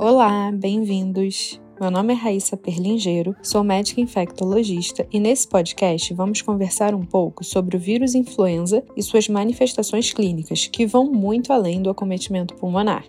Olá, 0.00 0.52
bem-vindos! 0.52 1.60
Meu 1.80 1.90
nome 1.90 2.12
é 2.12 2.16
Raíssa 2.16 2.56
Perlingeiro, 2.56 3.34
sou 3.42 3.64
médica 3.64 4.00
infectologista 4.00 5.04
e 5.12 5.18
nesse 5.18 5.48
podcast 5.48 6.14
vamos 6.14 6.40
conversar 6.40 6.94
um 6.94 7.02
pouco 7.04 7.42
sobre 7.42 7.76
o 7.76 7.80
vírus 7.80 8.14
influenza 8.14 8.84
e 8.96 9.02
suas 9.02 9.28
manifestações 9.28 10.12
clínicas, 10.12 10.68
que 10.68 10.86
vão 10.86 11.10
muito 11.10 11.52
além 11.52 11.82
do 11.82 11.90
acometimento 11.90 12.54
pulmonar. 12.54 13.04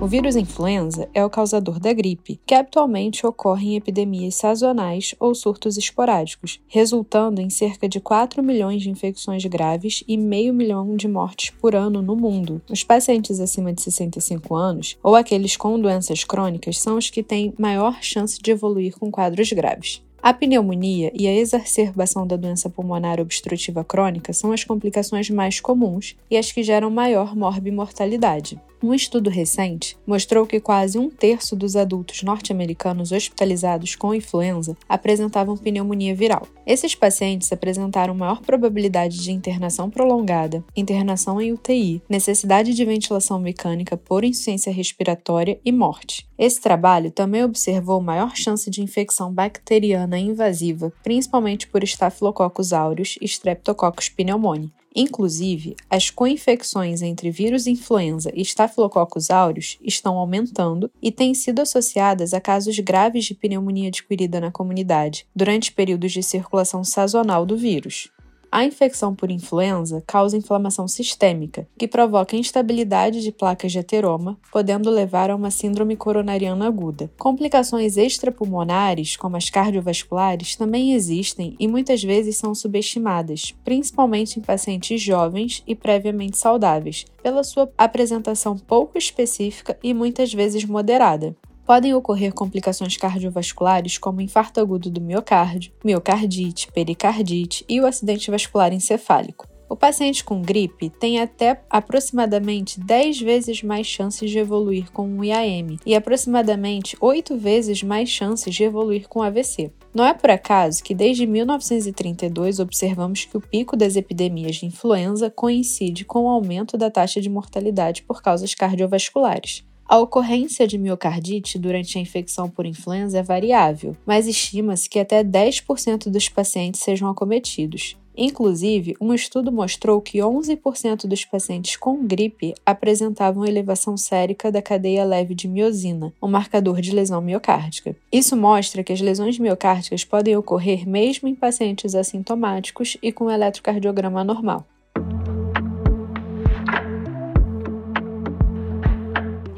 O 0.00 0.06
vírus 0.06 0.36
influenza 0.36 1.08
é 1.12 1.24
o 1.24 1.28
causador 1.28 1.80
da 1.80 1.92
gripe, 1.92 2.40
que 2.46 2.54
atualmente 2.54 3.26
ocorre 3.26 3.70
em 3.70 3.76
epidemias 3.76 4.36
sazonais 4.36 5.12
ou 5.18 5.34
surtos 5.34 5.76
esporádicos, 5.76 6.60
resultando 6.68 7.40
em 7.40 7.50
cerca 7.50 7.88
de 7.88 7.98
4 7.98 8.40
milhões 8.40 8.80
de 8.80 8.90
infecções 8.90 9.44
graves 9.46 10.04
e 10.06 10.16
meio 10.16 10.54
milhão 10.54 10.94
de 10.94 11.08
mortes 11.08 11.50
por 11.50 11.74
ano 11.74 12.00
no 12.00 12.14
mundo. 12.14 12.62
Os 12.70 12.84
pacientes 12.84 13.40
acima 13.40 13.72
de 13.72 13.82
65 13.82 14.54
anos 14.54 14.96
ou 15.02 15.16
aqueles 15.16 15.56
com 15.56 15.80
doenças 15.80 16.22
crônicas 16.22 16.78
são 16.78 16.96
os 16.96 17.10
que 17.10 17.22
têm 17.22 17.52
maior 17.58 18.00
chance 18.00 18.40
de 18.40 18.52
evoluir 18.52 18.96
com 18.96 19.10
quadros 19.10 19.50
graves. 19.52 20.00
A 20.28 20.34
pneumonia 20.34 21.10
e 21.14 21.26
a 21.26 21.32
exacerbação 21.32 22.26
da 22.26 22.36
doença 22.36 22.68
pulmonar 22.68 23.18
obstrutiva 23.18 23.82
crônica 23.82 24.30
são 24.34 24.52
as 24.52 24.62
complicações 24.62 25.30
mais 25.30 25.58
comuns 25.58 26.18
e 26.30 26.36
as 26.36 26.52
que 26.52 26.62
geram 26.62 26.90
maior 26.90 27.34
morbimortalidade. 27.34 28.60
Um 28.82 28.92
estudo 28.92 29.30
recente 29.30 29.96
mostrou 30.06 30.46
que 30.46 30.60
quase 30.60 30.98
um 30.98 31.08
terço 31.08 31.56
dos 31.56 31.76
adultos 31.76 32.22
norte-americanos 32.22 33.10
hospitalizados 33.10 33.96
com 33.96 34.14
influenza 34.14 34.76
apresentavam 34.86 35.56
pneumonia 35.56 36.14
viral. 36.14 36.46
Esses 36.66 36.94
pacientes 36.94 37.50
apresentaram 37.50 38.14
maior 38.14 38.42
probabilidade 38.42 39.22
de 39.22 39.32
internação 39.32 39.88
prolongada, 39.88 40.62
internação 40.76 41.40
em 41.40 41.54
UTI, 41.54 42.02
necessidade 42.06 42.74
de 42.74 42.84
ventilação 42.84 43.40
mecânica 43.40 43.96
por 43.96 44.24
insuficiência 44.24 44.70
respiratória 44.70 45.58
e 45.64 45.72
morte. 45.72 46.27
Esse 46.38 46.60
trabalho 46.60 47.10
também 47.10 47.42
observou 47.42 48.00
maior 48.00 48.36
chance 48.36 48.70
de 48.70 48.80
infecção 48.80 49.32
bacteriana 49.32 50.18
invasiva, 50.18 50.92
principalmente 51.02 51.66
por 51.66 51.82
Staphylococcus 51.82 52.72
aureus 52.72 53.18
e 53.20 53.24
Streptococcus 53.24 54.08
pneumoniae. 54.08 54.70
Inclusive, 54.94 55.76
as 55.90 56.10
coinfecções 56.10 57.02
entre 57.02 57.30
vírus 57.30 57.66
influenza 57.66 58.32
e 58.34 58.42
Staphylococcus 58.42 59.30
aureus 59.30 59.78
estão 59.82 60.16
aumentando 60.16 60.90
e 61.02 61.12
têm 61.12 61.34
sido 61.34 61.60
associadas 61.60 62.32
a 62.32 62.40
casos 62.40 62.78
graves 62.78 63.24
de 63.24 63.34
pneumonia 63.34 63.88
adquirida 63.88 64.40
na 64.40 64.50
comunidade 64.50 65.26
durante 65.34 65.72
períodos 65.72 66.12
de 66.12 66.22
circulação 66.22 66.82
sazonal 66.82 67.44
do 67.44 67.56
vírus. 67.56 68.10
A 68.50 68.64
infecção 68.64 69.14
por 69.14 69.30
influenza 69.30 70.02
causa 70.06 70.36
inflamação 70.36 70.88
sistêmica, 70.88 71.68
que 71.78 71.86
provoca 71.86 72.34
instabilidade 72.34 73.22
de 73.22 73.30
placas 73.30 73.72
de 73.72 73.78
ateroma, 73.78 74.38
podendo 74.50 74.90
levar 74.90 75.30
a 75.30 75.36
uma 75.36 75.50
síndrome 75.50 75.96
coronariana 75.96 76.66
aguda. 76.66 77.10
Complicações 77.18 77.98
extrapulmonares, 77.98 79.16
como 79.16 79.36
as 79.36 79.50
cardiovasculares, 79.50 80.56
também 80.56 80.94
existem 80.94 81.54
e 81.60 81.68
muitas 81.68 82.02
vezes 82.02 82.38
são 82.38 82.54
subestimadas, 82.54 83.54
principalmente 83.62 84.38
em 84.38 84.42
pacientes 84.42 85.02
jovens 85.02 85.62
e 85.66 85.74
previamente 85.74 86.38
saudáveis, 86.38 87.04
pela 87.22 87.44
sua 87.44 87.70
apresentação 87.76 88.56
pouco 88.56 88.96
específica 88.96 89.78
e 89.82 89.92
muitas 89.92 90.32
vezes 90.32 90.64
moderada 90.64 91.36
podem 91.68 91.92
ocorrer 91.92 92.32
complicações 92.32 92.96
cardiovasculares 92.96 93.98
como 93.98 94.22
infarto 94.22 94.58
agudo 94.58 94.88
do 94.88 95.02
miocárdio, 95.02 95.70
miocardite, 95.84 96.72
pericardite 96.72 97.62
e 97.68 97.78
o 97.78 97.84
acidente 97.84 98.30
vascular 98.30 98.72
encefálico. 98.72 99.46
O 99.68 99.76
paciente 99.76 100.24
com 100.24 100.40
gripe 100.40 100.88
tem 100.88 101.20
até 101.20 101.60
aproximadamente 101.68 102.80
10 102.80 103.20
vezes 103.20 103.62
mais 103.62 103.86
chances 103.86 104.30
de 104.30 104.38
evoluir 104.38 104.90
com 104.92 105.06
um 105.06 105.22
IAM 105.22 105.76
e 105.84 105.94
aproximadamente 105.94 106.96
8 107.02 107.36
vezes 107.36 107.82
mais 107.82 108.08
chances 108.08 108.54
de 108.54 108.64
evoluir 108.64 109.06
com 109.06 109.22
AVC. 109.22 109.70
Não 109.94 110.06
é 110.06 110.14
por 110.14 110.30
acaso 110.30 110.82
que 110.82 110.94
desde 110.94 111.26
1932 111.26 112.60
observamos 112.60 113.26
que 113.26 113.36
o 113.36 113.42
pico 113.42 113.76
das 113.76 113.94
epidemias 113.94 114.56
de 114.56 114.64
influenza 114.64 115.28
coincide 115.28 116.06
com 116.06 116.24
o 116.24 116.28
aumento 116.28 116.78
da 116.78 116.90
taxa 116.90 117.20
de 117.20 117.28
mortalidade 117.28 118.04
por 118.04 118.22
causas 118.22 118.54
cardiovasculares. 118.54 119.67
A 119.88 119.96
ocorrência 119.96 120.66
de 120.66 120.76
miocardite 120.76 121.58
durante 121.58 121.96
a 121.96 122.00
infecção 122.00 122.50
por 122.50 122.66
influenza 122.66 123.20
é 123.20 123.22
variável, 123.22 123.96
mas 124.04 124.26
estima-se 124.26 124.86
que 124.86 124.98
até 124.98 125.24
10% 125.24 126.10
dos 126.10 126.28
pacientes 126.28 126.82
sejam 126.82 127.08
acometidos. 127.08 127.96
Inclusive, 128.14 128.94
um 129.00 129.14
estudo 129.14 129.50
mostrou 129.50 129.98
que 130.02 130.18
11% 130.18 131.06
dos 131.06 131.24
pacientes 131.24 131.76
com 131.76 132.06
gripe 132.06 132.52
apresentavam 132.66 133.46
elevação 133.46 133.96
sérica 133.96 134.52
da 134.52 134.60
cadeia 134.60 135.06
leve 135.06 135.34
de 135.34 135.48
miosina, 135.48 136.12
um 136.20 136.28
marcador 136.28 136.82
de 136.82 136.94
lesão 136.94 137.22
miocárdica. 137.22 137.96
Isso 138.12 138.36
mostra 138.36 138.84
que 138.84 138.92
as 138.92 139.00
lesões 139.00 139.38
miocárdicas 139.38 140.04
podem 140.04 140.36
ocorrer 140.36 140.86
mesmo 140.86 141.28
em 141.28 141.34
pacientes 141.34 141.94
assintomáticos 141.94 142.98
e 143.02 143.10
com 143.10 143.30
eletrocardiograma 143.30 144.22
normal. 144.22 144.66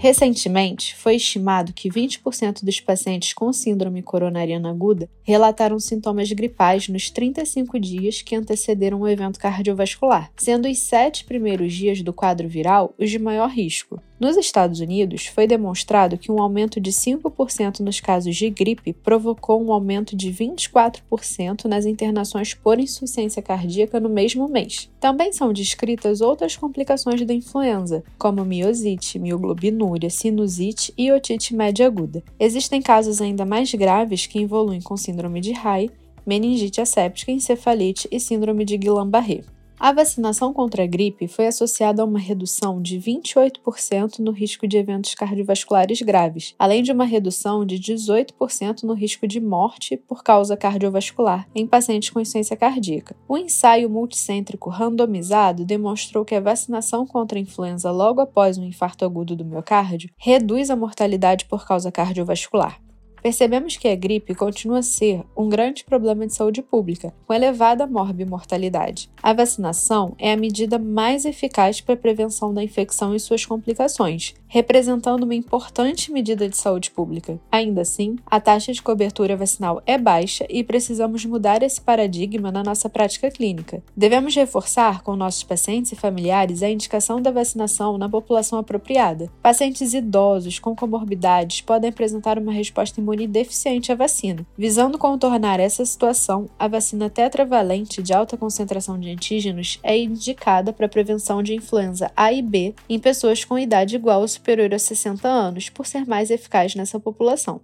Recentemente, 0.02 0.96
foi 0.96 1.16
estimado 1.16 1.74
que 1.74 1.90
20% 1.90 2.64
dos 2.64 2.80
pacientes 2.80 3.34
com 3.34 3.52
síndrome 3.52 4.02
coronariana 4.02 4.70
aguda 4.70 5.10
relataram 5.22 5.78
sintomas 5.78 6.32
gripais 6.32 6.88
nos 6.88 7.10
35 7.10 7.78
dias 7.78 8.22
que 8.22 8.34
antecederam 8.34 9.02
o 9.02 9.06
evento 9.06 9.38
cardiovascular, 9.38 10.32
sendo 10.38 10.66
os 10.66 10.78
sete 10.78 11.26
primeiros 11.26 11.74
dias 11.74 12.00
do 12.00 12.14
quadro 12.14 12.48
viral 12.48 12.94
os 12.98 13.10
de 13.10 13.18
maior 13.18 13.50
risco. 13.50 14.00
Nos 14.20 14.36
Estados 14.36 14.80
Unidos, 14.80 15.28
foi 15.28 15.46
demonstrado 15.46 16.18
que 16.18 16.30
um 16.30 16.42
aumento 16.42 16.78
de 16.78 16.92
5% 16.92 17.80
nos 17.80 18.00
casos 18.00 18.36
de 18.36 18.50
gripe 18.50 18.92
provocou 18.92 19.64
um 19.64 19.72
aumento 19.72 20.14
de 20.14 20.30
24% 20.30 21.64
nas 21.64 21.86
internações 21.86 22.52
por 22.52 22.78
insuficiência 22.78 23.40
cardíaca 23.40 23.98
no 23.98 24.10
mesmo 24.10 24.46
mês. 24.46 24.90
Também 25.00 25.32
são 25.32 25.54
descritas 25.54 26.20
outras 26.20 26.54
complicações 26.54 27.24
da 27.24 27.32
influenza, 27.32 28.04
como 28.18 28.44
miosite, 28.44 29.18
mioglobinuria, 29.18 30.10
sinusite 30.10 30.92
e 30.98 31.10
otite 31.10 31.56
média 31.56 31.86
aguda. 31.86 32.22
Existem 32.38 32.82
casos 32.82 33.22
ainda 33.22 33.46
mais 33.46 33.72
graves 33.72 34.26
que 34.26 34.40
evoluem 34.40 34.82
com 34.82 34.98
síndrome 34.98 35.40
de 35.40 35.52
Raynaud, 35.52 35.94
meningite 36.26 36.78
asséptica, 36.78 37.32
encefalite 37.32 38.06
e 38.12 38.20
síndrome 38.20 38.66
de 38.66 38.76
Guillain-Barré. 38.76 39.44
A 39.80 39.92
vacinação 39.92 40.52
contra 40.52 40.84
a 40.84 40.86
gripe 40.86 41.26
foi 41.26 41.46
associada 41.46 42.02
a 42.02 42.04
uma 42.04 42.18
redução 42.18 42.82
de 42.82 42.98
28% 42.98 44.18
no 44.18 44.30
risco 44.30 44.68
de 44.68 44.76
eventos 44.76 45.14
cardiovasculares 45.14 46.02
graves, 46.02 46.54
além 46.58 46.82
de 46.82 46.92
uma 46.92 47.06
redução 47.06 47.64
de 47.64 47.76
18% 47.76 48.82
no 48.82 48.92
risco 48.92 49.26
de 49.26 49.40
morte 49.40 49.96
por 49.96 50.22
causa 50.22 50.54
cardiovascular 50.54 51.48
em 51.54 51.66
pacientes 51.66 52.10
com 52.10 52.20
insuficiência 52.20 52.58
cardíaca. 52.58 53.16
O 53.26 53.38
ensaio 53.38 53.88
multicêntrico 53.88 54.68
randomizado 54.68 55.64
demonstrou 55.64 56.26
que 56.26 56.34
a 56.34 56.40
vacinação 56.42 57.06
contra 57.06 57.38
a 57.38 57.42
influenza 57.42 57.90
logo 57.90 58.20
após 58.20 58.58
um 58.58 58.64
infarto 58.64 59.06
agudo 59.06 59.34
do 59.34 59.46
miocárdio 59.46 60.10
reduz 60.18 60.68
a 60.68 60.76
mortalidade 60.76 61.46
por 61.46 61.66
causa 61.66 61.90
cardiovascular. 61.90 62.78
Percebemos 63.22 63.76
que 63.76 63.88
a 63.88 63.94
gripe 63.94 64.34
continua 64.34 64.78
a 64.78 64.82
ser 64.82 65.22
um 65.36 65.48
grande 65.48 65.84
problema 65.84 66.26
de 66.26 66.34
saúde 66.34 66.62
pública, 66.62 67.12
com 67.26 67.34
elevada 67.34 67.86
morbimortalidade. 67.86 69.10
A 69.22 69.32
vacinação 69.32 70.14
é 70.18 70.32
a 70.32 70.36
medida 70.36 70.78
mais 70.78 71.24
eficaz 71.24 71.80
para 71.80 71.94
a 71.94 71.98
prevenção 71.98 72.54
da 72.54 72.62
infecção 72.62 73.14
e 73.14 73.20
suas 73.20 73.44
complicações, 73.44 74.34
representando 74.50 75.22
uma 75.22 75.34
importante 75.34 76.12
medida 76.12 76.48
de 76.48 76.56
saúde 76.56 76.90
pública. 76.90 77.38
Ainda 77.52 77.82
assim, 77.82 78.16
a 78.26 78.40
taxa 78.40 78.72
de 78.72 78.82
cobertura 78.82 79.36
vacinal 79.36 79.80
é 79.86 79.96
baixa 79.96 80.44
e 80.50 80.64
precisamos 80.64 81.24
mudar 81.24 81.62
esse 81.62 81.80
paradigma 81.80 82.50
na 82.50 82.64
nossa 82.64 82.88
prática 82.88 83.30
clínica. 83.30 83.80
Devemos 83.96 84.34
reforçar 84.34 85.02
com 85.02 85.14
nossos 85.14 85.44
pacientes 85.44 85.92
e 85.92 85.96
familiares 85.96 86.64
a 86.64 86.68
indicação 86.68 87.22
da 87.22 87.30
vacinação 87.30 87.96
na 87.96 88.08
população 88.08 88.58
apropriada. 88.58 89.30
Pacientes 89.40 89.94
idosos 89.94 90.58
com 90.58 90.74
comorbidades 90.74 91.60
podem 91.60 91.90
apresentar 91.90 92.36
uma 92.36 92.52
resposta 92.52 93.00
imune 93.00 93.28
deficiente 93.28 93.92
à 93.92 93.94
vacina. 93.94 94.44
Visando 94.58 94.98
contornar 94.98 95.60
essa 95.60 95.84
situação, 95.84 96.50
a 96.58 96.66
vacina 96.66 97.08
tetravalente 97.08 98.02
de 98.02 98.12
alta 98.12 98.36
concentração 98.36 98.98
de 98.98 99.10
antígenos 99.10 99.78
é 99.80 99.96
indicada 99.96 100.72
para 100.72 100.86
a 100.86 100.88
prevenção 100.88 101.40
de 101.40 101.54
influenza 101.54 102.10
A 102.16 102.32
e 102.32 102.42
B 102.42 102.74
em 102.88 102.98
pessoas 102.98 103.44
com 103.44 103.56
idade 103.56 103.94
igual 103.94 104.22
ou 104.22 104.39
superior 104.40 104.72
a 104.74 104.78
60 104.78 105.28
anos, 105.28 105.68
por 105.68 105.86
ser 105.86 106.06
mais 106.06 106.30
eficaz 106.30 106.74
nessa 106.74 106.98
população. 106.98 107.60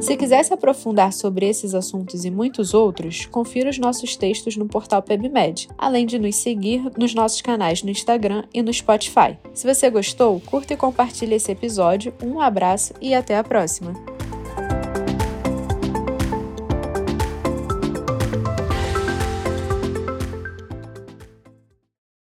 Se 0.00 0.16
quiser 0.16 0.42
se 0.42 0.54
aprofundar 0.54 1.12
sobre 1.12 1.46
esses 1.46 1.74
assuntos 1.74 2.24
e 2.24 2.30
muitos 2.30 2.72
outros, 2.72 3.26
confira 3.26 3.68
os 3.68 3.78
nossos 3.78 4.16
textos 4.16 4.56
no 4.56 4.66
portal 4.66 5.02
PebMed, 5.02 5.68
além 5.76 6.06
de 6.06 6.18
nos 6.18 6.36
seguir 6.36 6.90
nos 6.96 7.14
nossos 7.14 7.42
canais 7.42 7.82
no 7.82 7.90
Instagram 7.90 8.44
e 8.52 8.62
no 8.62 8.72
Spotify. 8.72 9.36
Se 9.52 9.66
você 9.66 9.90
gostou, 9.90 10.40
curta 10.40 10.72
e 10.72 10.76
compartilhe 10.76 11.34
esse 11.34 11.52
episódio. 11.52 12.14
Um 12.24 12.40
abraço 12.40 12.94
e 13.00 13.14
até 13.14 13.36
a 13.36 13.44
próxima! 13.44 14.09